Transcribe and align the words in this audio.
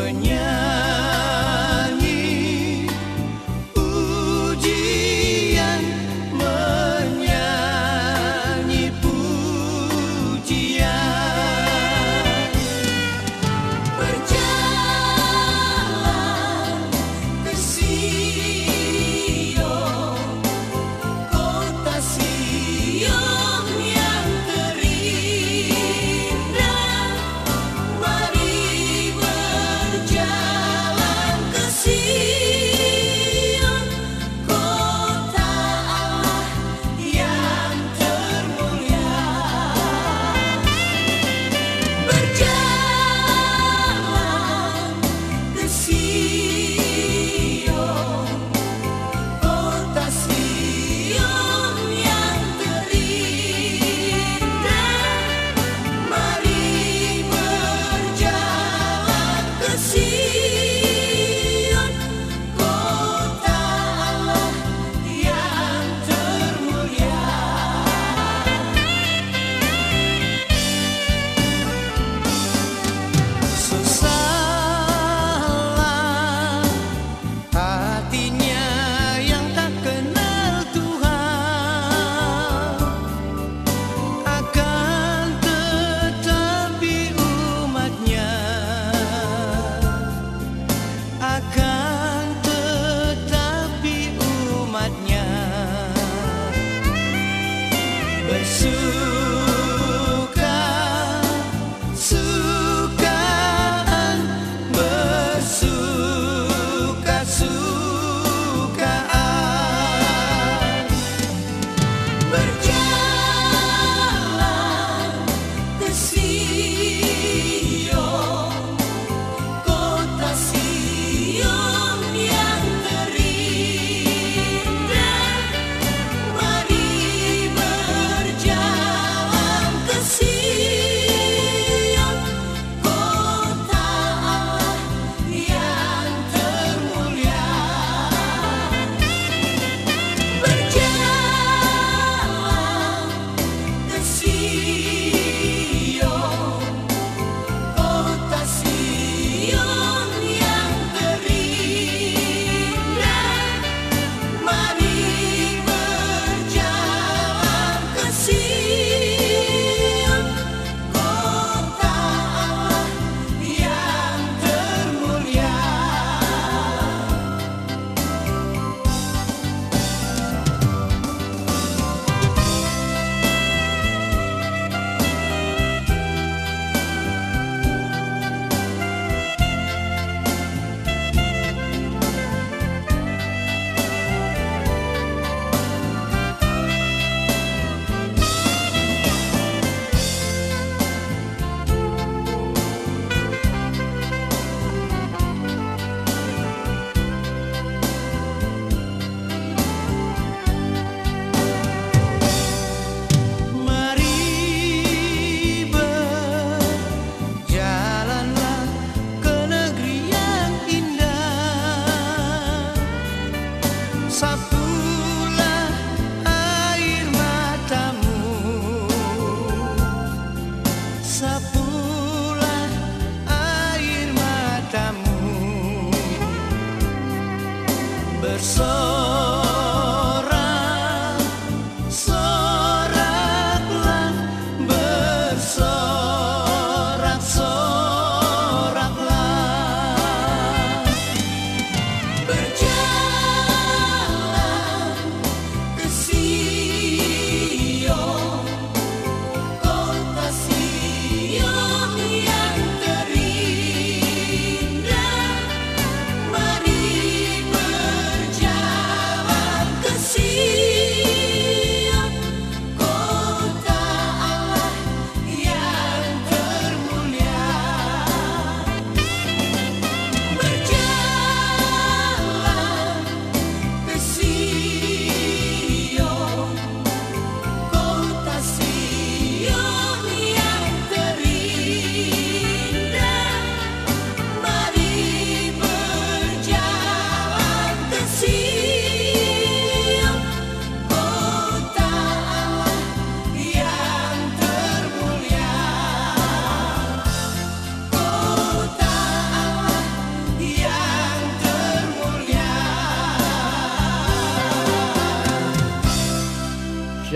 sumbernya 0.00 0.59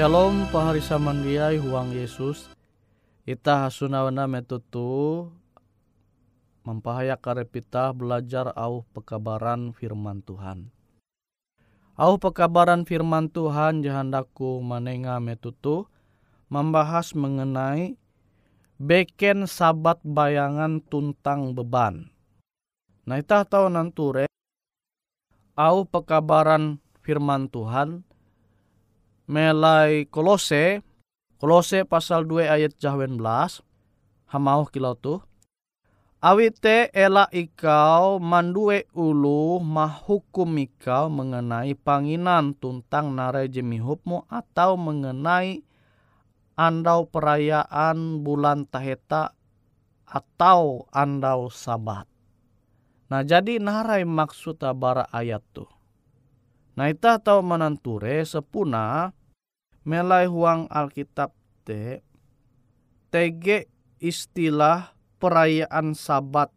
Shalom 0.05 0.45
pahari 0.53 0.85
samandiai 0.85 1.57
huang 1.57 1.89
Yesus. 1.97 2.53
Ita 3.25 3.65
hasunawana 3.65 4.29
metutu 4.29 5.33
mempahaya 6.61 7.17
karepita 7.17 7.89
belajar 7.97 8.53
au 8.53 8.85
pekabaran 8.93 9.73
firman 9.73 10.21
Tuhan. 10.21 10.69
Au 11.97 12.21
pekabaran 12.21 12.85
firman 12.85 13.33
Tuhan 13.33 13.81
jahandaku 13.81 14.61
manenga 14.61 15.17
metutu 15.25 15.89
membahas 16.53 17.17
mengenai 17.17 17.97
beken 18.77 19.49
sabat 19.49 20.05
bayangan 20.05 20.85
tuntang 20.85 21.57
beban. 21.57 22.13
Nah 23.09 23.25
ita 23.25 23.41
tahu 23.49 23.73
nanture 23.73 24.29
au 25.57 25.89
pekabaran 25.89 26.77
firman 27.01 27.49
Tuhan 27.49 28.05
melai 29.25 30.05
kolose 30.09 30.85
kolose 31.41 31.85
pasal 31.89 32.29
2 32.29 32.49
ayat 32.49 32.73
jahwen 32.77 33.17
belas 33.17 33.65
hamau 34.29 34.69
kilau 34.69 34.97
tu 34.97 35.21
awite 36.21 36.93
ela 36.93 37.29
ikau 37.33 38.21
mandue 38.21 38.89
ulu 38.93 39.61
mahukum 39.61 40.61
ikau 40.61 41.09
mengenai 41.09 41.77
panginan 41.77 42.53
tuntang 42.57 43.13
narai 43.13 43.49
jemihupmu 43.49 44.29
atau 44.29 44.77
mengenai 44.77 45.65
andau 46.57 47.09
perayaan 47.09 48.21
bulan 48.21 48.69
taheta 48.69 49.33
atau 50.05 50.87
andau 50.93 51.49
sabat 51.49 52.09
Nah 53.15 53.23
jadi 53.23 53.61
narai 53.61 54.03
maksud 54.09 54.59
bara 54.75 55.07
ayat 55.13 55.45
tu. 55.53 55.69
Nah 56.75 56.91
ita 56.91 57.23
tahu 57.23 57.41
menanture 57.47 58.27
sepuna 58.27 59.15
melai 59.87 60.27
huang 60.27 60.67
Alkitab 60.67 61.31
te 61.63 62.03
tege 63.15 63.71
istilah 64.03 64.99
perayaan 65.23 65.95
sabat 65.95 66.51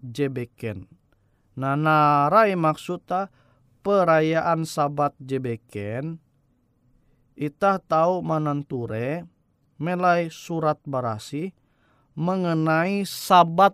jebeken. 0.00 0.88
Nah 1.60 1.76
narai 1.76 2.56
maksudnya 2.56 3.28
perayaan 3.84 4.64
sabat 4.64 5.12
jebeken 5.20 6.16
ita 7.36 7.80
tahu 7.80 8.24
menanture 8.24 9.24
melai 9.80 10.28
surat 10.28 10.76
barasi 10.84 11.56
mengenai 12.12 13.08
sabat 13.08 13.72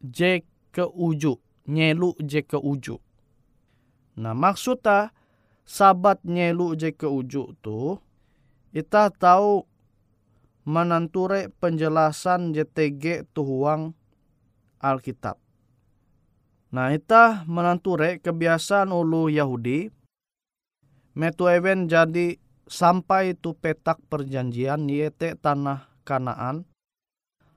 J 0.00 0.44
ke 0.72 0.84
uju, 0.84 1.36
nyelu 1.68 2.16
J 2.20 2.44
ke 2.44 2.56
uju. 2.56 3.05
Nah 4.16 4.32
maksudnya 4.32 5.12
sabat 5.68 6.24
nyelu 6.24 6.72
J 6.78 6.96
ke 6.96 7.04
uju 7.04 7.58
tu 7.60 8.00
kita 8.72 9.12
tahu 9.12 9.68
menanture 10.66 11.52
penjelasan 11.62 12.56
JTG 12.56 13.30
tuhuang 13.36 13.94
Alkitab. 14.80 15.38
Nah 16.72 16.92
kita 16.92 17.46
menanture 17.46 18.18
kebiasaan 18.18 18.90
ulu 18.90 19.28
Yahudi 19.32 19.88
metu 21.16 21.48
event 21.48 21.88
jadi 21.88 22.36
sampai 22.68 23.38
tu 23.38 23.56
petak 23.56 24.02
perjanjian 24.10 24.90
yete 24.90 25.38
tanah 25.38 25.88
Kanaan 26.06 26.68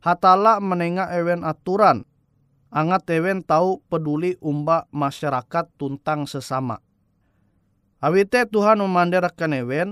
hatala 0.02 0.58
menengah 0.64 1.12
event 1.14 1.44
aturan 1.46 2.09
angat 2.70 3.10
ewen 3.14 3.42
tahu 3.42 3.82
peduli 3.90 4.38
umba 4.40 4.86
masyarakat 4.94 5.70
tuntang 5.76 6.30
sesama. 6.30 6.82
Awite 8.00 8.48
Tuhan 8.48 8.80
memandirakan 8.80 9.52
ewen, 9.60 9.90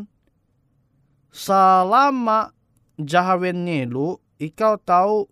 selama 1.34 2.56
jahawen 2.96 3.68
nilu, 3.68 4.24
ikau 4.40 4.80
tahu 4.80 5.28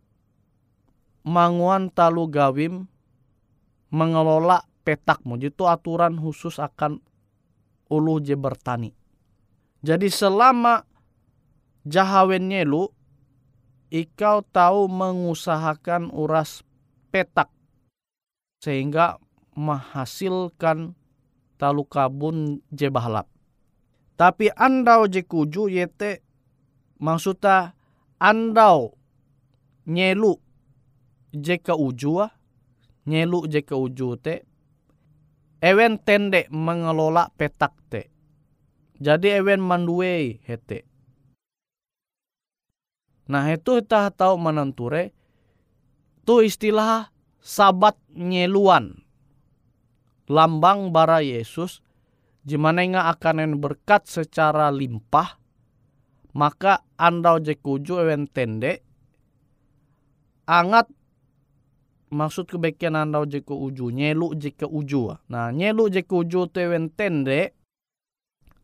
manguan 1.23 1.87
talu 1.87 2.27
gawim 2.27 2.91
mengelola 3.89 4.67
petakmu. 4.83 5.39
Itu 5.39 5.71
aturan 5.71 6.19
khusus 6.19 6.59
akan 6.59 6.99
ulu 7.87 8.19
je 8.19 8.35
bertani. 8.35 8.91
Jadi 9.85 10.11
selama 10.11 10.83
jahawen 11.87 12.51
nilu, 12.51 12.91
ikau 13.87 14.43
tahu 14.51 14.91
mengusahakan 14.91 16.11
uras 16.11 16.65
petak 17.15 17.47
sehingga 18.59 19.15
menghasilkan 19.55 20.99
talu 21.55 21.87
kabun 21.87 22.59
je 22.75 22.91
bahalap. 22.91 23.31
Tapi 24.19 24.51
andau 24.51 25.07
je 25.07 25.23
kuju 25.23 25.71
yete 25.71 26.19
maksudnya 26.99 27.71
andau 28.19 28.99
nyelu 29.87 30.35
je 31.31 31.55
ke 31.55 31.71
ujua 31.71 32.35
nyelu 33.07 33.47
je 33.47 33.63
ke 33.63 33.75
uju 33.79 34.19
te 34.19 34.43
ewen 35.63 35.95
tende 36.03 36.51
mengelola 36.51 37.31
petak 37.39 37.79
te. 37.87 38.11
Jadi 38.99 39.39
ewen 39.39 39.63
manduei 39.63 40.43
hete. 40.43 40.83
Nah 43.31 43.47
itu 43.55 43.79
kita 43.79 44.11
tahu 44.11 44.35
menenture 44.35 45.14
itu 46.25 46.41
istilah 46.41 47.13
sabat 47.37 47.93
nyeluan. 48.09 49.05
Lambang 50.25 50.89
bara 50.89 51.21
Yesus. 51.21 51.85
Jimana 52.41 52.81
nga 52.89 53.13
akan 53.13 53.61
berkat 53.61 54.09
secara 54.09 54.73
limpah. 54.73 55.37
Maka 56.33 56.81
andau 56.97 57.37
jekuju 57.37 58.01
ewen 58.01 58.25
tende. 58.25 58.81
Angat 60.49 60.89
maksud 62.09 62.49
kebaikan 62.49 62.97
andau 62.97 63.29
jeku 63.29 63.53
uju. 63.53 63.93
Nyelu 63.93 64.33
jeke 64.33 64.65
uju. 64.65 65.29
Nah 65.29 65.53
nyelu 65.53 65.93
jeku 65.93 66.25
uju 66.25 66.49
tu 66.49 66.57
ewen 66.57 66.89
tende. 66.89 67.53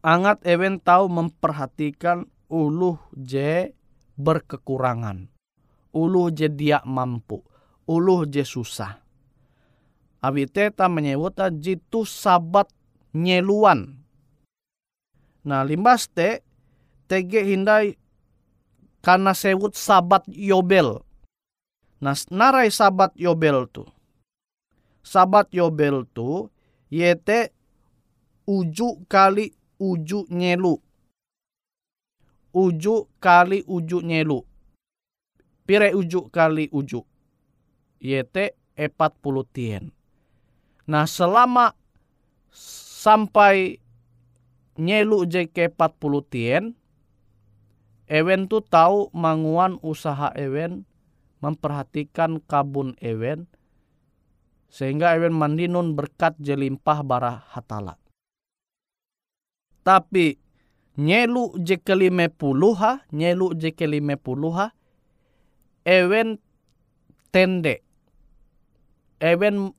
Angat 0.01 0.41
ewen 0.50 0.82
tahu 0.82 1.13
memperhatikan 1.13 2.25
uluh 2.50 2.98
je 3.13 3.70
berkekurangan. 4.18 5.30
Uluh 5.94 6.34
je 6.34 6.50
dia 6.50 6.82
mampu 6.89 7.50
uluh 7.91 8.24
je 8.24 8.48
susah. 8.48 9.03
Abi 10.24 10.48
teta 10.48 10.88
menyebut 10.88 11.36
jitu 11.60 12.07
sabat 12.07 12.71
nyeluan. 13.12 14.00
Nah 15.43 15.67
limbas 15.67 16.07
te 16.07 16.45
tege 17.12 17.43
hindai 17.43 17.98
karena 19.03 19.36
sebut 19.36 19.75
sabat 19.75 20.24
yobel. 20.29 21.03
Nah 22.00 22.15
narai 22.31 22.71
sabat 22.71 23.12
yobel 23.17 23.67
tu. 23.74 23.83
Sabat 25.01 25.50
yobel 25.51 26.05
tu 26.15 26.48
yete 26.93 27.51
uju 28.45 29.03
kali 29.10 29.51
uju 29.81 30.29
nyelu. 30.29 30.77
Uju 32.53 32.95
kali 33.17 33.65
uju 33.65 34.05
nyelu. 34.05 34.39
Pire 35.65 35.98
uju 35.98 36.29
kali 36.29 36.69
uju 36.69 37.11
yete 38.01 38.58
40 38.75 39.46
tien. 39.53 39.93
Nah 40.89 41.05
selama 41.05 41.77
sampai 42.51 43.77
nyelu 44.75 45.29
JK 45.29 45.77
40 45.77 46.34
tien, 46.34 46.63
Ewen 48.12 48.51
tu 48.51 48.60
tahu 48.60 49.08
manguan 49.15 49.79
usaha 49.79 50.36
Ewen 50.36 50.84
memperhatikan 51.39 52.43
kabun 52.43 53.00
Ewen 53.00 53.48
sehingga 54.67 55.15
Ewen 55.15 55.31
mandinun 55.31 55.96
berkat 55.96 56.36
jelimpah 56.41 57.05
bara 57.08 57.48
hatala. 57.55 57.96
Tapi 59.88 60.36
nyelu 61.00 61.55
JK 61.55 61.88
50 62.12 62.81
ha, 62.81 63.03
nyelu 63.15 63.55
JK 63.55 63.79
50 63.88 64.58
ha, 64.60 64.75
Ewen 65.88 66.38
tende 67.31 67.79
Ewen 69.21 69.77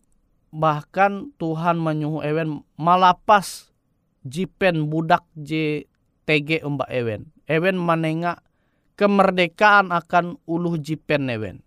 bahkan 0.54 1.34
Tuhan 1.42 1.82
menyuhu 1.82 2.22
Ewen 2.22 2.62
malapas 2.78 3.74
jipen 4.22 4.86
budak 4.86 5.26
je 5.34 5.90
TG 6.30 6.62
mbak 6.62 6.86
Ewen. 6.86 7.34
Ewen 7.50 7.74
menengak 7.74 8.46
kemerdekaan 8.94 9.90
akan 9.90 10.38
uluh 10.46 10.78
jipen 10.78 11.26
Ewen. 11.26 11.66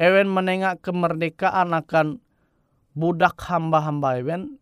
Ewen 0.00 0.32
menengak 0.32 0.80
kemerdekaan 0.80 1.76
akan 1.76 2.24
budak 2.96 3.36
hamba-hamba 3.44 4.16
Ewen. 4.16 4.56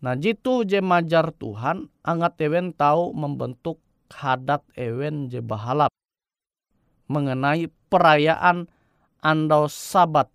Nah 0.00 0.16
jitu 0.16 0.64
je 0.64 0.80
majar 0.80 1.36
Tuhan, 1.36 1.92
angat 2.02 2.40
Ewen 2.40 2.72
tahu 2.72 3.12
membentuk 3.12 3.78
hadat 4.08 4.64
Ewen 4.72 5.28
je 5.28 5.44
bahalap 5.44 5.92
mengenai 7.12 7.68
perayaan 7.92 8.72
andau 9.20 9.68
sabat 9.68 10.32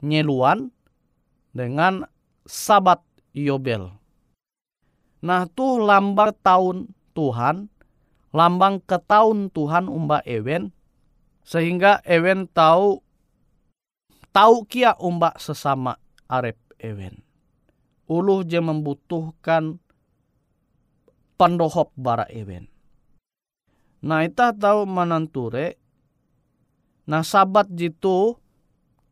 nyeluan 0.00 0.72
dengan 1.52 2.08
sabat 2.48 3.00
Yobel. 3.36 3.92
Nah 5.20 5.44
tuh 5.52 5.84
lambang 5.84 6.32
tahun 6.40 6.88
Tuhan, 7.12 7.68
lambang 8.32 8.80
ketaun 8.88 9.52
Tuhan 9.52 9.92
umba 9.92 10.24
ewen, 10.24 10.72
sehingga 11.44 12.00
ewen 12.08 12.48
tahu 12.48 13.04
tahu 14.32 14.64
kia 14.64 14.96
umba 14.96 15.36
sesama 15.36 16.00
arep 16.24 16.56
ewen. 16.80 17.20
Uluh 18.10 18.42
je 18.42 18.58
membutuhkan 18.58 19.78
pandohop 21.36 21.92
bara 21.94 22.24
ewen. 22.32 22.66
Nah 24.00 24.24
ita 24.24 24.56
tahu 24.56 24.88
mananture, 24.88 25.76
nah 27.04 27.20
sabat 27.20 27.68
jitu 27.68 28.39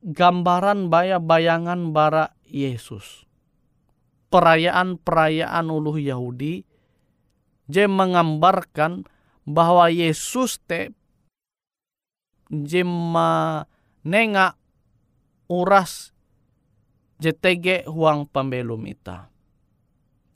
gambaran 0.02 0.92
baya 0.92 1.18
bayangan 1.18 1.90
bara 1.90 2.34
Yesus. 2.46 3.26
Perayaan-perayaan 4.28 5.66
uluh 5.72 5.96
Yahudi 5.96 6.62
je 7.68 7.84
menggambarkan 7.88 9.08
bahwa 9.48 9.88
Yesus 9.88 10.60
te 10.68 10.92
je 12.52 12.84
nenga 14.04 14.56
uras 15.48 16.12
JTG 17.18 17.88
huang 17.88 18.28
pembelum 18.28 18.84
ita. 18.84 19.32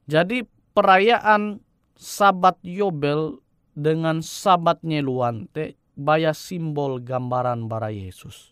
Jadi 0.09 0.45
perayaan 0.73 1.62
sabat 1.95 2.59
Yobel 2.64 3.38
dengan 3.73 4.21
sabat 4.21 4.83
nyeluan 4.85 5.47
te 5.52 5.76
baya 5.95 6.33
simbol 6.33 7.00
gambaran 7.00 7.69
bara 7.69 7.92
Yesus. 7.92 8.51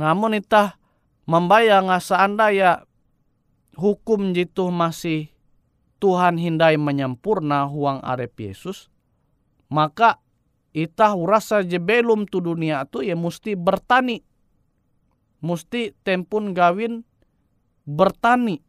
Namun 0.00 0.32
itah 0.40 0.80
membayang 1.28 1.92
seandainya 2.00 2.88
hukum 3.76 4.32
jitu 4.32 4.72
masih 4.72 5.28
Tuhan 6.00 6.40
hindai 6.40 6.80
menyempurna 6.80 7.68
huang 7.68 8.00
arep 8.00 8.32
Yesus, 8.40 8.88
maka 9.68 10.16
itah 10.72 11.12
urasa 11.12 11.60
je 11.60 11.76
belum 11.76 12.24
tu 12.24 12.40
dunia 12.40 12.88
tu 12.88 13.04
ya 13.04 13.12
mesti 13.12 13.52
bertani. 13.60 14.24
Mesti 15.44 15.92
tempun 16.00 16.56
gawin 16.56 17.04
bertani. 17.84 18.64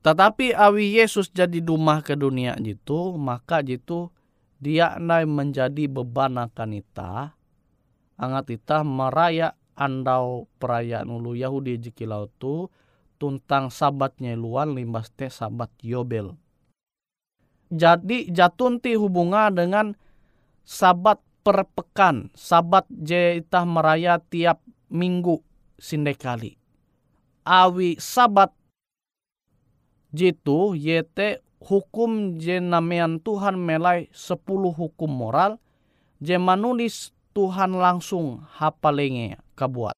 Tetapi 0.00 0.56
awi 0.56 0.96
Yesus 0.96 1.28
jadi 1.28 1.60
dumah 1.60 2.00
ke 2.00 2.16
dunia 2.16 2.56
jitu, 2.56 3.12
maka 3.20 3.60
jitu 3.60 4.08
dia 4.56 4.96
nai 4.96 5.28
menjadi 5.28 5.84
beban 5.84 6.40
akan 6.40 6.70
ita. 6.80 7.36
Angat 8.16 8.56
ita 8.56 8.80
meraya 8.80 9.57
andau 9.78 10.50
perayaan 10.58 11.06
ulu 11.06 11.38
Yahudi 11.38 11.78
jikilau 11.78 12.26
tu 12.42 12.66
tuntang 13.22 13.70
sabatnya 13.70 14.34
luan 14.34 14.74
limbas 14.74 15.14
teh 15.14 15.30
sabat 15.30 15.70
Yobel. 15.78 16.34
Jadi 17.70 18.26
jatunti 18.32 18.98
hubungan 18.98 19.54
dengan 19.54 19.86
sabat 20.66 21.20
perpekan, 21.46 22.32
sabat 22.34 22.88
je 22.90 23.38
itah 23.38 23.62
meraya 23.68 24.18
tiap 24.18 24.60
minggu 24.90 25.40
sindekali. 25.78 26.58
Awi 27.44 27.96
sabat 28.00 28.52
jitu 30.12 30.72
yete 30.74 31.44
hukum 31.60 32.40
je 32.40 32.60
namian 32.60 33.20
Tuhan 33.20 33.60
melai 33.60 34.08
sepuluh 34.12 34.72
hukum 34.72 35.08
moral 35.08 35.60
je 36.20 36.36
manulis 36.40 37.12
Tuhan 37.38 37.78
langsung 37.78 38.42
hapalenge 38.58 39.38
kabuat. 39.54 39.94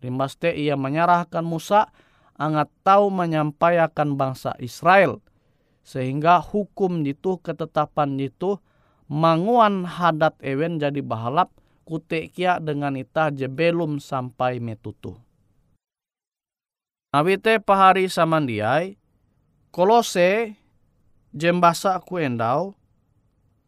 Rimbaste 0.00 0.48
ia 0.48 0.80
menyerahkan 0.80 1.44
Musa 1.44 1.92
angat 2.40 2.72
tahu 2.80 3.12
menyampaikan 3.12 4.16
bangsa 4.16 4.56
Israel 4.56 5.20
sehingga 5.84 6.40
hukum 6.40 7.04
itu 7.04 7.36
ketetapan 7.44 8.16
itu 8.16 8.56
manguan 9.12 9.84
hadat 9.84 10.32
ewen 10.40 10.80
jadi 10.80 11.04
bahalap 11.04 11.52
kutekia 11.84 12.56
dengan 12.64 12.96
ita 12.96 13.28
jebelum 13.28 14.00
sampai 14.00 14.56
metutu. 14.56 15.20
Nawite 17.12 17.60
pahari 17.60 18.08
samandiai 18.08 18.96
kolose 19.68 20.56
jembasa 21.36 22.00
ku 22.00 22.16
endau 22.16 22.72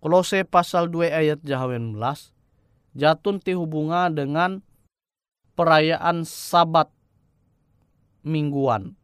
kolose 0.01 0.49
pasal 0.49 0.89
2 0.89 1.13
ayat 1.13 1.41
jahawen 1.45 1.93
belas 1.93 2.34
jatun 2.95 3.43
ti 3.43 3.53
hubunga 3.53 4.09
dengan 4.09 4.63
perayaan 5.59 6.23
sabat 6.23 6.91
mingguan. 8.23 8.95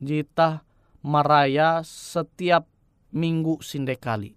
Jita 0.00 0.64
maraya 1.04 1.84
setiap 1.84 2.66
minggu 3.14 3.60
sindekali. 3.62 4.34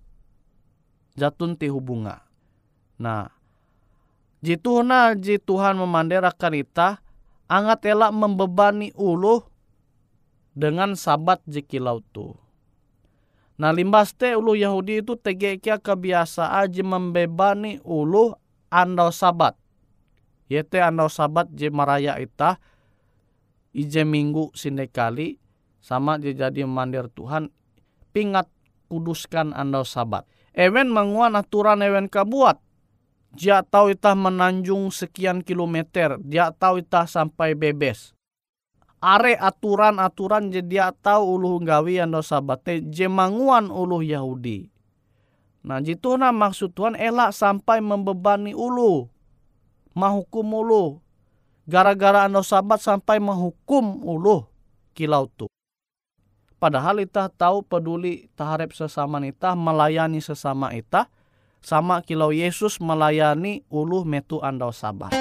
Jatun 1.17 1.57
ti 1.57 1.65
hubunga. 1.67 2.23
Nah, 3.01 3.33
jituhna 4.45 5.17
jituhan 5.17 5.81
memanderakan 5.81 6.53
ita, 6.53 6.89
angat 7.49 7.89
elak 7.89 8.13
membebani 8.13 8.93
ulu 8.93 9.41
dengan 10.53 10.93
sabat 10.93 11.41
jikilau 11.49 12.05
tu. 12.13 12.37
Nah 13.57 13.73
limbas 13.73 14.13
te 14.13 14.37
ulu 14.37 14.53
Yahudi 14.53 15.01
itu 15.01 15.17
tegekia 15.17 15.81
kebiasa 15.81 16.61
aja 16.61 16.85
membebani 16.85 17.81
ulu 17.81 18.37
andau 18.69 19.13
sabat 19.13 19.55
Yete 20.47 20.79
andau 20.79 21.11
sabat 21.11 21.51
je 21.51 21.67
maraya 21.67 22.15
ita 22.15 22.55
ije 23.75 24.07
minggu 24.07 24.55
sindekali 24.55 25.35
sama 25.83 26.15
je 26.15 26.31
jadi 26.31 26.63
mandir 26.63 27.11
Tuhan 27.11 27.51
pingat 28.15 28.47
kuduskan 28.87 29.51
andau 29.51 29.83
sabat. 29.83 30.23
Ewen 30.55 30.89
menguan 30.89 31.35
aturan 31.35 31.83
ewen 31.83 32.07
kabuat. 32.07 32.63
Dia 33.35 33.61
tahu 33.61 33.93
itah 33.93 34.15
menanjung 34.17 34.89
sekian 34.89 35.43
kilometer. 35.43 36.17
Dia 36.23 36.49
tahu 36.55 36.81
itah 36.81 37.05
sampai 37.05 37.53
bebes. 37.53 38.15
Are 38.97 39.37
aturan-aturan 39.37 40.49
je 40.49 40.65
dia 40.65 40.89
tahu 40.89 41.37
uluh 41.37 41.61
gawi 41.61 42.01
andau 42.01 42.25
sabate 42.25 42.81
je 42.87 43.05
manguan 43.05 43.69
uluh 43.69 44.01
Yahudi. 44.01 44.73
Nah 45.67 45.83
jitu 45.83 46.15
na 46.15 46.31
maksud 46.31 46.71
Tuhan 46.71 46.95
elak 46.95 47.35
sampai 47.35 47.83
membebani 47.83 48.55
ulu 48.55 49.11
mahukum 49.91 50.47
ulu. 50.63 51.03
Gara-gara 51.67 52.23
anda 52.23 52.39
sabat 52.39 52.79
sampai 52.79 53.19
menghukum 53.19 53.99
ulu 53.99 54.47
kilau 54.95 55.27
tu. 55.27 55.51
Padahal 56.55 57.03
kita 57.03 57.27
tahu 57.27 57.59
peduli 57.67 58.31
taharep 58.39 58.71
sesama 58.71 59.19
kita, 59.19 59.51
melayani 59.53 60.23
sesama 60.23 60.71
kita, 60.71 61.11
sama 61.59 61.99
kilau 61.99 62.31
Yesus 62.31 62.79
melayani 62.79 63.67
ulu 63.67 64.07
metu 64.07 64.39
anda 64.39 64.71
sabat. 64.71 65.11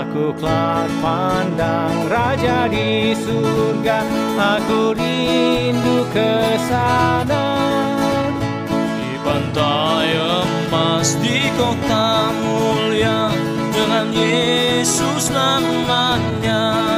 Aku 0.00 0.32
kelak 0.40 0.88
pandang 1.04 2.08
Raja 2.08 2.64
di 2.72 3.12
surga. 3.12 4.00
Aku 4.56 4.96
rindu 4.96 6.08
ke 6.08 6.56
sana. 6.72 7.44
Di 8.64 9.12
pantai 9.20 10.08
emas 10.16 11.20
di 11.20 11.52
kota 11.52 12.32
mulia 12.32 13.28
Dengan 13.76 14.08
Yesus 14.16 15.28
namanya 15.28 16.89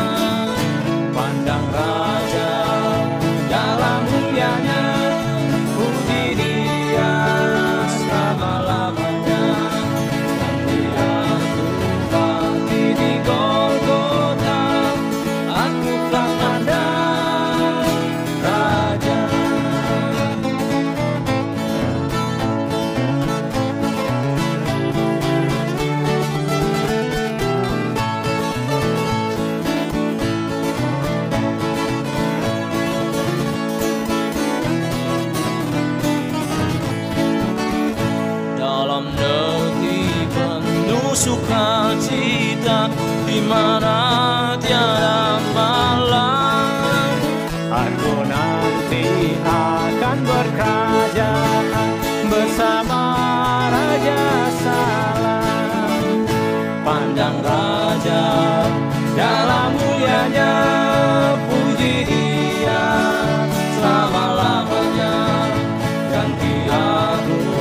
pecado. 66.72 67.52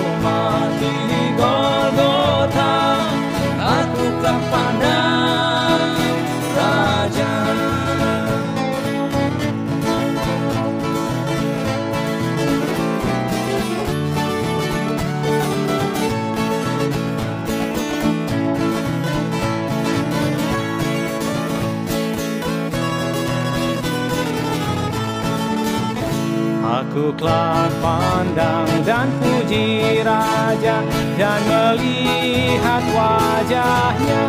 Aku 26.91 27.07
kelak 27.15 27.71
pandang 27.79 28.67
dan 28.83 29.07
puji 29.23 30.03
Raja 30.03 30.83
Dan 31.15 31.39
melihat 31.47 32.83
wajahnya. 32.91 34.27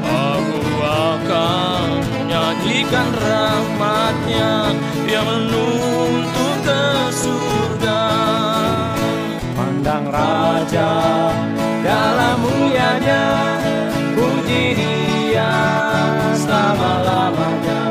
Aku 0.00 0.60
akan 0.80 1.84
menyanyikan 2.08 3.04
rahmatnya 3.20 4.72
Yang 5.04 5.26
menuntun 5.28 6.56
ke 6.64 6.84
surga. 7.20 8.04
Pandang 9.52 10.08
Raja 10.08 10.90
dalam 11.84 12.36
mulianya 12.48 13.24
Puji 14.16 14.72
dia 14.72 15.52
selama-lamanya. 16.32 17.82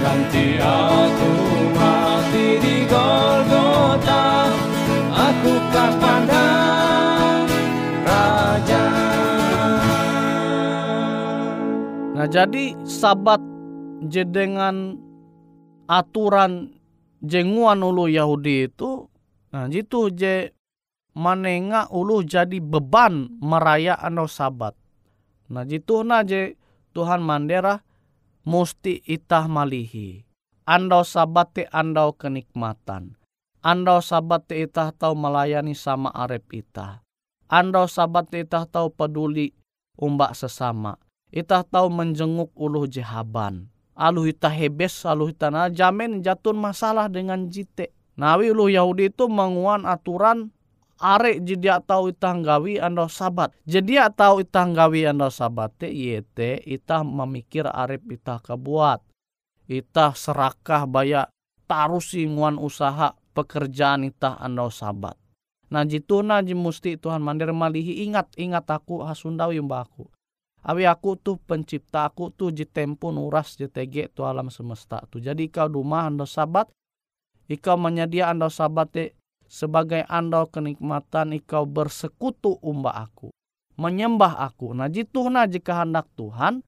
Ganti 0.00 0.56
aku 0.56 1.39
jadi 12.30 12.78
sabat 12.86 13.42
je 14.06 14.22
dengan 14.22 14.94
aturan 15.90 16.78
jenguan 17.18 17.82
ulu 17.82 18.06
Yahudi 18.06 18.70
itu 18.70 19.10
nah 19.50 19.66
jitu 19.66 20.14
je 20.14 20.54
manenga 21.18 21.90
ulu 21.90 22.22
jadi 22.22 22.62
beban 22.62 23.34
meraya 23.42 23.98
ano 23.98 24.30
sabat. 24.30 24.78
Nah 25.50 25.66
jitu 25.66 26.06
na 26.06 26.22
je 26.22 26.54
Tuhan 26.94 27.18
mandera 27.18 27.82
musti 28.46 29.02
itah 29.10 29.50
malihi. 29.50 30.22
Andau 30.70 31.02
sabat 31.02 31.50
te 31.50 31.66
andau 31.74 32.14
kenikmatan. 32.14 33.18
Andau 33.58 33.98
sabat 33.98 34.46
te 34.46 34.62
itah 34.62 34.94
tahu 34.94 35.18
melayani 35.18 35.74
sama 35.74 36.14
arep 36.14 36.46
itah. 36.54 37.02
Andau 37.50 37.90
sabat 37.90 38.30
te 38.30 38.46
itah 38.46 38.70
tahu 38.70 38.94
peduli 38.94 39.50
umbak 39.98 40.38
sesama. 40.38 40.94
Itah 41.30 41.62
tahu 41.62 41.86
menjenguk 41.90 42.50
uluh 42.58 42.90
jehaban. 42.90 43.70
Aluh 43.94 44.26
itah 44.26 44.50
hebes, 44.50 45.06
aluh 45.06 45.30
itah 45.30 45.50
na 45.54 45.70
jamin 45.70 46.26
jatun 46.26 46.58
masalah 46.58 47.06
dengan 47.06 47.46
jite. 47.46 47.94
Nawi 48.18 48.50
uluh 48.50 48.68
Yahudi 48.74 49.14
itu 49.14 49.30
menguan 49.30 49.86
aturan 49.86 50.50
arek 51.00 51.40
jadi 51.46 51.80
tahu 51.80 52.12
itah 52.12 52.34
gawi 52.36 52.82
ando 52.82 53.06
sabat. 53.06 53.54
Jadi 53.64 53.96
tahu 54.12 54.42
itah 54.44 54.66
gawi 54.68 55.08
ando 55.08 55.30
sabat 55.30 55.72
te 55.78 55.88
yete 55.88 56.60
itah 56.66 57.06
memikir 57.06 57.64
arep 57.64 58.04
itah 58.10 58.42
kebuat. 58.42 59.00
Itah 59.70 60.12
serakah 60.12 60.84
baya 60.84 61.30
tarusi 61.70 62.26
nguan 62.26 62.58
usaha 62.58 63.14
pekerjaan 63.32 64.02
itah 64.04 64.34
ando 64.42 64.66
sabat. 64.68 65.14
Nah 65.70 65.86
jitu 65.86 66.26
na 66.26 66.42
musti 66.42 66.98
Tuhan 66.98 67.22
mandir 67.22 67.54
malihi 67.54 68.02
ingat 68.02 68.34
ingat 68.34 68.66
aku 68.66 69.06
hasundawi 69.06 69.62
aku. 69.62 70.10
Awi 70.60 70.84
aku 70.84 71.16
tuh 71.16 71.40
pencipta 71.40 72.04
aku 72.04 72.28
tuh 72.28 72.52
jitempu 72.52 73.08
nuras 73.08 73.56
JTG 73.56 74.12
tu 74.12 74.28
alam 74.28 74.52
semesta 74.52 75.00
tu. 75.08 75.16
Jadi 75.16 75.48
kau 75.48 75.64
rumah 75.64 76.04
ando 76.04 76.28
sabat, 76.28 76.68
ikau 77.48 77.80
menyedia 77.80 78.28
ando 78.28 78.52
sabat 78.52 79.16
sebagai 79.48 80.04
andau 80.04 80.46
kenikmatan 80.52 81.32
ikau 81.32 81.64
bersekutu 81.64 82.60
umba 82.60 82.92
aku. 82.92 83.32
Menyembah 83.80 84.36
aku. 84.44 84.76
Nah 84.76 84.92
jitu 84.92 85.24
na 85.32 85.48
jika 85.48 85.80
hendak 85.80 86.04
Tuhan, 86.12 86.60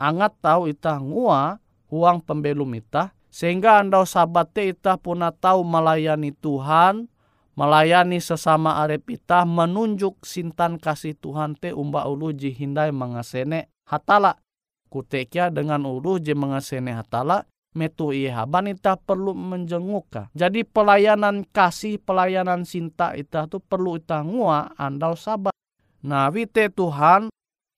angat 0.00 0.32
tahu 0.40 0.72
itah 0.72 0.96
ngua 0.96 1.60
uang 1.92 2.24
pembelum 2.24 2.72
itah, 2.72 3.12
sehingga 3.28 3.84
andau 3.84 4.08
sabat 4.08 4.48
te 4.56 4.72
itah 4.72 4.96
puna 4.96 5.28
tahu 5.28 5.60
melayani 5.60 6.32
Tuhan, 6.32 7.12
melayani 7.56 8.20
sesama 8.20 8.84
arep 8.84 9.08
itah, 9.08 9.48
menunjuk 9.48 10.22
sintan 10.22 10.76
kasih 10.76 11.16
Tuhan 11.16 11.56
te 11.56 11.72
umba 11.72 12.04
ulu 12.06 12.30
jihindai 12.36 12.92
mengasene 12.92 13.72
hatala. 13.88 14.36
Kutekia 14.86 15.50
dengan 15.50 15.82
ulu 15.82 16.22
je 16.22 16.36
mengasene 16.36 16.94
hatala, 16.94 17.42
metu 17.74 18.14
iye 18.14 18.30
haban 18.30 18.70
ita 18.70 18.94
perlu 18.96 19.34
menjenguk 19.34 20.08
Jadi 20.32 20.62
pelayanan 20.62 21.42
kasih, 21.50 21.98
pelayanan 21.98 22.62
cinta 22.62 23.12
ita 23.18 23.50
tu 23.50 23.58
perlu 23.58 23.98
ita 23.98 24.22
ngua 24.22 24.78
andal 24.78 25.18
sabar. 25.18 25.52
Nah, 26.06 26.30
wite 26.30 26.70
Tuhan 26.70 27.32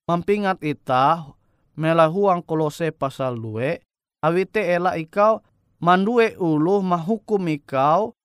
mempingat 0.05 0.61
ita 0.61 1.33
melahuang 1.79 2.45
kolose 2.45 2.91
pasal 2.93 3.39
2, 3.39 3.81
awite 4.27 4.63
ela 4.67 4.99
ikau 4.99 5.41
mandue 5.79 6.35
ulu 6.37 6.83
mahukum 6.83 7.47
ikau 7.55 8.18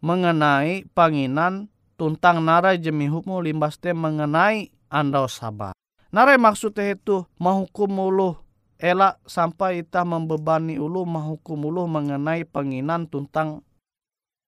mengenai 0.00 0.88
panginan 0.96 1.68
tuntang 2.00 2.40
narai 2.40 2.80
jemi 2.80 3.08
hukum 3.12 3.44
limbaste 3.44 3.92
mengenai 3.92 4.72
andau 4.88 5.28
sabar. 5.28 5.76
Narai 6.10 6.40
maksudnya 6.40 6.96
itu 6.96 7.28
mahukum 7.38 7.92
ulu 7.94 8.34
elak 8.80 9.20
sampai 9.28 9.84
ita 9.84 10.02
membebani 10.02 10.80
ulu 10.80 11.04
menghukum 11.04 11.68
ulu 11.68 11.84
mengenai 11.86 12.48
penginan 12.48 13.06
tentang 13.06 13.62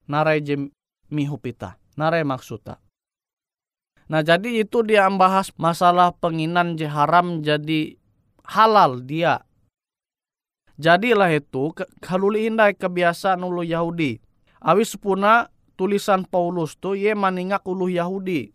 narai 0.09 0.41
jem 0.41 0.73
mihup 1.13 1.45
ita. 1.45 1.77
Narai 1.95 2.25
maksudnya. 2.25 2.81
Nah 4.09 4.25
jadi 4.25 4.65
itu 4.65 4.81
dia 4.83 5.05
membahas 5.07 5.53
masalah 5.61 6.17
penginan 6.17 6.81
je 6.81 6.89
haram 6.89 7.45
jadi 7.45 8.01
halal 8.49 9.05
dia. 9.05 9.45
Jadilah 10.81 11.29
itu 11.31 11.77
kalau 12.01 12.33
indai 12.33 12.73
kebiasaan 12.73 13.45
ulu 13.45 13.61
Yahudi. 13.61 14.22
Awis 14.63 14.95
puna 14.95 15.51
tulisan 15.75 16.23
Paulus 16.23 16.79
tu 16.79 16.95
ye 16.95 17.19
maningak 17.19 17.67
ulu 17.67 17.91
Yahudi. 17.91 18.55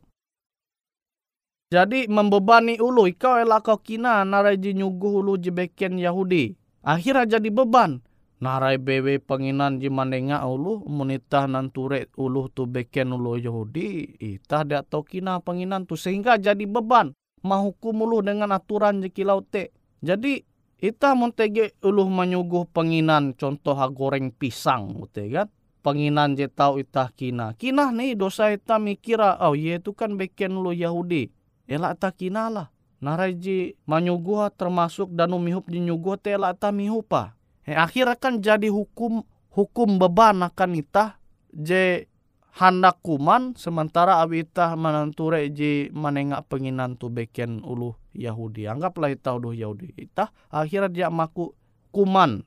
Jadi 1.67 2.07
membebani 2.07 2.79
ulu 2.79 3.11
ikau 3.11 3.35
elak 3.35 3.67
kau 3.67 3.83
kina 3.83 4.23
narai 4.23 4.55
nyuguh 4.55 5.19
ulu 5.19 5.35
jebeken 5.35 5.99
Yahudi. 5.99 6.55
Akhirnya 6.87 7.35
jadi 7.35 7.51
beban. 7.51 7.99
Narai 8.39 8.79
bewe 8.79 9.19
penginan 9.19 9.83
ji 9.83 9.91
mandenga 9.91 10.47
ulu 10.47 10.87
munitah 10.87 11.43
nanture 11.43 12.07
ulu 12.15 12.47
tu 12.55 12.63
beken 12.71 13.11
ulu 13.11 13.35
Yahudi. 13.35 14.15
Itah 14.15 14.63
dia 14.63 14.87
tau 14.87 15.03
kina 15.03 15.43
penginan 15.43 15.83
tu 15.83 15.99
sehingga 15.99 16.39
jadi 16.39 16.63
beban. 16.63 17.11
Mahukum 17.43 18.07
ulu 18.07 18.23
dengan 18.23 18.55
aturan 18.55 19.03
je 19.03 19.11
kilau 19.11 19.43
te. 19.43 19.75
Jadi 19.99 20.39
itah 20.79 21.19
montege 21.19 21.75
ulu 21.83 22.07
menyuguh 22.07 22.71
penginan 22.71 23.35
contoh 23.35 23.75
goreng 23.91 24.31
pisang 24.31 25.03
ute 25.03 25.27
kan. 25.27 25.51
Penginan 25.87 26.35
je 26.35 26.51
tau 26.51 26.75
itah 26.75 27.07
kina. 27.15 27.55
Kina 27.55 27.95
nih 27.95 28.19
dosa 28.19 28.51
itah 28.51 28.75
mikira 28.75 29.39
oh 29.39 29.55
ye 29.55 29.79
itu 29.79 29.95
kan 29.95 30.19
beken 30.19 30.59
ulu 30.59 30.75
Yahudi 30.75 31.31
elak 31.63 31.99
ta 31.99 32.09
kinala. 32.11 32.71
Naraji 32.97 33.77
manyugua 33.85 34.49
termasuk 34.49 35.13
danu 35.13 35.37
mihup 35.37 35.69
di 35.69 35.77
nyugua 35.79 36.17
te 36.17 36.33
elak 36.33 36.57
ta 36.57 36.73
mihupa. 36.73 37.37
He, 37.61 37.75
akhirnya 37.75 38.17
kan 38.17 38.41
jadi 38.41 38.71
hukum 38.71 39.21
hukum 39.53 39.99
beban 40.01 40.41
akan 40.41 40.81
itah 40.81 41.19
je 41.53 42.09
hendak 42.57 42.97
kuman 43.05 43.53
sementara 43.53 44.23
abi 44.23 44.41
itah 44.41 44.73
menenture 44.73 45.45
je 45.53 45.93
menengak 45.93 46.49
penginan 46.49 46.97
tu 46.97 47.11
beken 47.11 47.61
ulu 47.61 47.93
Yahudi. 48.17 48.65
Anggaplah 48.65 49.13
itah 49.13 49.37
ulu 49.37 49.53
Yahudi. 49.53 49.93
Itah 49.93 50.33
akhirnya 50.49 50.89
dia 50.89 51.07
maku 51.13 51.53
kuman. 51.93 52.46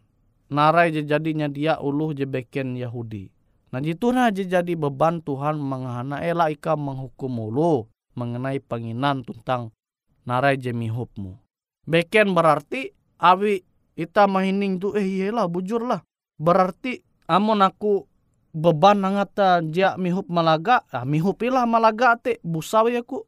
Narai 0.50 0.90
je 0.90 1.06
jadinya 1.06 1.46
dia 1.46 1.78
ulu 1.78 2.10
je 2.10 2.26
beken 2.26 2.74
Yahudi. 2.74 3.30
Nah 3.70 3.78
itu 3.86 4.10
nah 4.10 4.34
jadi 4.34 4.74
beban 4.74 5.22
Tuhan 5.22 5.62
menghana 5.62 6.18
elak 6.26 6.58
ika 6.58 6.74
menghukum 6.74 7.38
ulu 7.38 7.86
mengenai 8.18 8.58
penginan 8.58 9.22
tentang 9.22 9.70
narai 10.26 10.58
jemi 10.58 10.90
hupmu. 10.90 11.38
Beken 11.86 12.34
berarti 12.34 12.90
awi 13.22 13.62
ita 13.94 14.26
mahining 14.26 14.82
tu 14.82 14.90
eh 14.98 15.06
iyalah 15.06 15.46
bujur 15.46 15.86
lah. 15.86 16.02
Berarti 16.34 16.98
amon 17.30 17.62
aku 17.62 18.10
beban 18.50 19.06
nangata 19.06 19.62
dia 19.62 19.94
mihup 19.94 20.26
malaga, 20.26 20.82
ah 20.90 21.06
mihupilah 21.06 21.62
malaga 21.62 22.18
te 22.18 22.42
busau 22.42 22.90
ya 22.90 23.06
ku. 23.06 23.22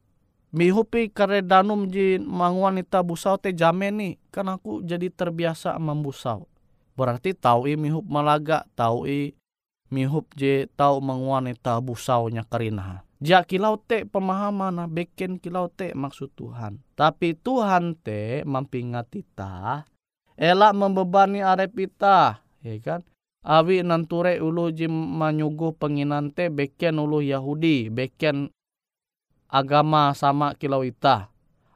Mihupi 0.53 1.09
kare 1.09 1.41
danum 1.41 1.89
ji 1.89 2.21
manguan 2.21 2.77
ita 2.77 3.01
busau 3.01 3.41
te 3.41 3.57
jamen 3.57 3.97
nih, 3.97 4.13
kan 4.29 4.53
aku 4.53 4.85
jadi 4.85 5.09
terbiasa 5.09 5.81
membusau. 5.81 6.51
Berarti 6.93 7.33
tahu 7.33 7.69
i 7.69 7.75
mihup 7.75 8.05
malaga, 8.05 8.69
tahu 8.77 9.09
i 9.09 9.33
mihup 9.89 10.29
je 10.37 10.69
tahu 10.77 11.01
manguan 11.01 11.49
ita 11.49 11.81
busau 11.81 12.29
nya 12.29 12.45
karina. 12.45 13.05
Ja 13.23 13.47
kilau 13.47 13.79
te 13.79 14.03
pemahaman 14.03 14.83
beken 14.91 15.39
kilau 15.39 15.71
te 15.71 15.95
maksud 15.95 16.35
Tuhan. 16.35 16.83
Tapi 16.99 17.39
Tuhan 17.39 17.95
te 17.95 18.43
mampingat 18.43 19.09
kita 19.15 19.87
elak 20.37 20.73
membebani 20.75 21.45
arep 21.45 21.71
kita, 21.77 22.43
ya 22.65 22.75
kan? 22.83 23.01
Awi 23.43 23.83
nanture 23.83 24.39
ulu 24.39 24.71
jim 24.71 24.91
manyuguh 24.91 25.75
penginan 25.75 26.31
te 26.31 26.47
beken 26.47 27.03
ulu 27.03 27.23
Yahudi, 27.23 27.91
beken 27.91 28.55
agama 29.51 30.15
sama 30.15 30.55
kilau 30.55 30.87
ita. 30.87 31.31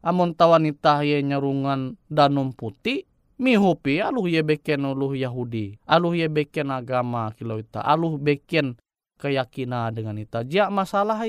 Amun 0.06 0.38
tawan 0.38 0.70
ita 0.70 1.02
ye 1.02 1.18
nyerungan 1.26 1.98
danum 2.06 2.54
putih, 2.54 3.02
mihupi 3.36 4.00
aluh 4.00 4.24
ye 4.28 4.40
beken 4.40 4.84
uluh 4.84 5.12
Yahudi 5.12 5.76
aluh 5.84 6.16
ye 6.16 6.28
beken 6.28 6.72
agama 6.72 7.32
kilau 7.36 7.60
ita 7.60 7.84
aluh 7.84 8.16
beken 8.16 8.76
keyakinan 9.16 9.96
dengan 9.96 10.20
ita. 10.20 10.44
Jia 10.44 10.68
masalah 10.68 11.20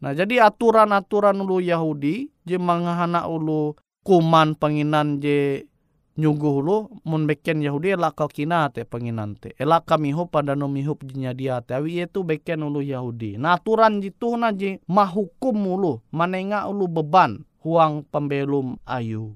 nah 0.00 0.12
jadi 0.12 0.48
aturan-aturan 0.48 1.40
ulu 1.40 1.60
Yahudi 1.60 2.28
je 2.44 2.56
mangahana 2.60 3.28
ulu 3.28 3.76
kuman 4.04 4.56
penginan 4.56 5.20
je 5.20 5.68
nyuguh 6.20 6.60
lu 6.60 6.88
mun 7.08 7.24
beken 7.24 7.64
Yahudi 7.64 7.96
elak 7.96 8.16
kau 8.16 8.28
kina 8.28 8.68
te 8.68 8.84
penginan 8.84 9.40
te. 9.40 9.56
Elak 9.56 9.88
kami 9.88 10.12
hu 10.12 10.28
pada 10.28 10.52
no 10.52 10.68
mihup 10.68 11.00
jinya 11.04 11.32
dia 11.32 11.64
te. 11.64 11.72
Awi 11.76 12.04
itu 12.04 12.20
beken 12.20 12.60
ulu 12.60 12.84
Yahudi. 12.84 13.40
Nah 13.40 13.56
aturan 13.56 14.04
jitu 14.04 14.36
na 14.36 14.52
je 14.52 14.80
mahukum 14.84 15.56
ulu 15.56 16.04
manenga 16.12 16.68
ulu 16.68 16.88
beban 16.92 17.40
huang 17.64 18.04
pembelum 18.08 18.76
ayu. 18.84 19.32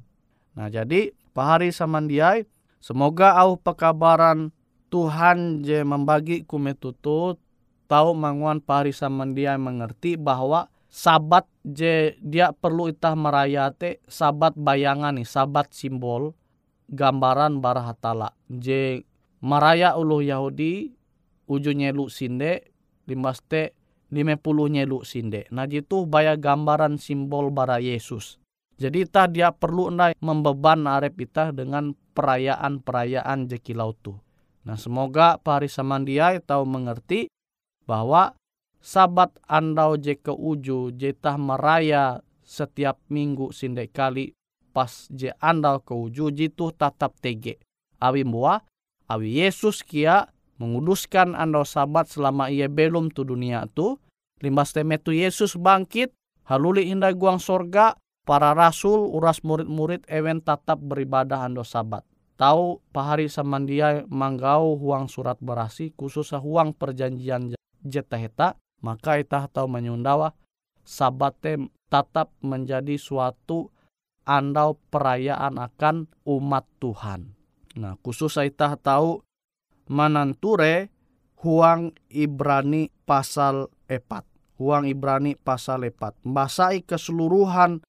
Nah 0.57 0.69
jadi 0.69 1.09
pahari 1.35 1.75
samandiai 1.75 2.47
semoga 2.79 3.35
au 3.35 3.59
pekabaran 3.59 4.55
Tuhan 4.89 5.67
je 5.67 5.83
membagi 5.83 6.47
kumetutu 6.47 7.35
tahu 7.91 8.15
manguan 8.15 8.63
pahari 8.63 8.95
samandiai 8.95 9.59
mengerti 9.59 10.15
bahwa 10.15 10.71
sabat 10.87 11.51
je 11.67 12.15
dia 12.23 12.55
perlu 12.55 12.87
itah 12.87 13.19
merayate 13.19 13.99
sabat 14.07 14.55
bayangan 14.55 15.19
nih 15.19 15.27
sabat 15.27 15.75
simbol 15.75 16.39
gambaran 16.87 17.59
barahatala 17.59 18.39
je 18.47 19.03
maraya 19.43 19.99
ulu 19.99 20.23
Yahudi 20.23 20.95
uju 21.51 21.75
nyelu 21.75 22.07
sinde 22.07 22.71
lima 23.05 24.39
puluh 24.39 24.71
nyelu 24.71 25.03
sinde. 25.05 25.45
Nah 25.51 25.67
jitu 25.67 26.07
baya 26.07 26.39
gambaran 26.39 26.97
simbol 26.97 27.51
bara 27.51 27.83
Yesus 27.83 28.39
jadi 28.75 29.07
ta 29.07 29.31
dia 29.31 29.55
perlu 29.55 29.91
nai 29.95 30.19
membeban 30.19 30.91
arep 30.91 31.31
ita 31.31 31.55
dengan 31.55 31.95
perayaan-perayaan 31.95 33.47
jekilau 33.47 33.95
tu. 33.95 34.19
Nah 34.67 34.75
semoga 34.75 35.39
pari 35.39 35.71
samandiai 35.71 36.43
tahu 36.43 36.67
mengerti 36.67 37.31
bahwa 37.87 38.35
sabat 38.83 39.31
andau 39.47 39.95
je 39.95 40.19
ke 40.19 40.33
uju 40.33 40.91
jetah 40.97 41.39
meraya 41.39 42.25
setiap 42.45 43.01
minggu 43.09 43.55
sindek 43.55 43.95
kali 43.95 44.35
pas 44.75 45.07
je 45.15 45.31
andal 45.39 45.79
ke 45.79 45.95
uju 45.95 46.35
jitu 46.35 46.75
tatap 46.75 47.15
tege. 47.23 47.63
Awi 48.03 48.27
mua, 48.27 48.59
awi 49.07 49.39
Yesus 49.47 49.87
kia 49.87 50.27
menguduskan 50.59 51.39
andau 51.39 51.63
sabat 51.63 52.11
selama 52.11 52.51
ia 52.51 52.67
belum 52.67 53.15
tu 53.15 53.23
dunia 53.23 53.71
tu. 53.71 53.97
Limbas 54.43 54.75
temetu 54.75 55.15
Yesus 55.15 55.55
bangkit, 55.55 56.11
haluli 56.45 56.91
indah 56.91 57.15
guang 57.15 57.39
sorga, 57.39 57.95
para 58.25 58.57
rasul 58.57 59.09
uras 59.13 59.45
murid-murid 59.45 60.09
ewen 60.09 60.41
tatap 60.41 60.81
beribadah 60.81 61.45
ando 61.45 61.63
sabat. 61.63 62.03
Tahu 62.35 62.83
pahari 62.91 63.31
samandia 63.31 64.03
manggau 64.11 64.75
huang 64.75 65.07
surat 65.07 65.39
berasi 65.39 65.95
khusus 65.95 66.35
huang 66.35 66.75
perjanjian 66.75 67.55
jetaheta 67.85 68.59
maka 68.83 69.23
itah 69.23 69.47
tahu 69.47 69.71
menyundawa 69.71 70.35
sabat 70.83 71.39
tatap 71.87 72.35
menjadi 72.43 72.99
suatu 72.99 73.71
andau 74.27 74.81
perayaan 74.91 75.61
akan 75.63 76.11
umat 76.27 76.67
Tuhan. 76.83 77.37
Nah, 77.79 77.95
khusus 78.03 78.35
saya 78.35 78.51
tahu 78.53 79.23
mananture 79.87 80.91
huang 81.39 81.93
Ibrani 82.11 82.91
pasal 83.05 83.69
epat. 83.87 84.25
Huang 84.57 84.89
Ibrani 84.89 85.37
pasal 85.37 85.87
epat. 85.91 86.17
Mbasai 86.25 86.87
keseluruhan 86.87 87.85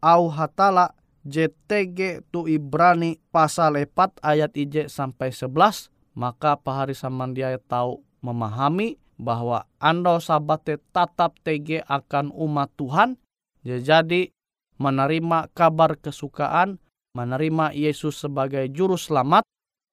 au 0.00 0.32
hatala 0.32 0.96
JTG 1.24 2.24
tu 2.32 2.48
Ibrani 2.48 3.20
pasal 3.28 3.84
epat 3.84 4.16
ayat 4.24 4.56
IJ 4.56 4.88
sampai 4.88 5.32
11 5.32 5.92
maka 6.16 6.56
pahari 6.56 6.96
samandia 6.96 7.54
tahu 7.68 8.00
memahami 8.24 8.96
bahwa 9.20 9.68
andau 9.76 10.16
sabate 10.16 10.80
tatap 10.96 11.36
TG 11.44 11.84
akan 11.84 12.32
umat 12.32 12.72
Tuhan 12.80 13.20
jadi 13.60 14.32
menerima 14.80 15.52
kabar 15.52 16.00
kesukaan, 16.00 16.80
menerima 17.12 17.76
Yesus 17.76 18.16
sebagai 18.16 18.64
juru 18.72 18.96
selamat, 18.96 19.44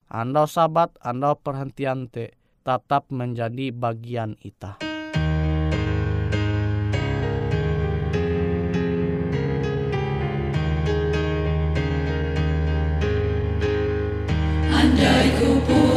Anda 0.08 0.48
sahabat, 0.48 0.96
Anda 1.04 1.36
perhentian 1.36 2.08
te 2.08 2.40
tetap 2.64 3.12
menjadi 3.12 3.76
bagian 3.76 4.40
ita. 14.98 15.08
Andai 15.08 15.30
ku 15.38 15.50
punya 15.62 15.97